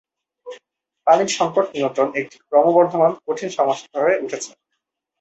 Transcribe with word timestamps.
পানির 1.07 1.29
সংকট 1.37 1.65
নিয়ন্ত্রণ 1.73 2.09
একটি 2.15 2.37
ক্রমবর্ধমান 2.47 3.11
কঠিন 3.25 3.49
সমস্যা 3.57 3.97
হয়ে 4.03 4.21
উঠেছে। 4.25 4.51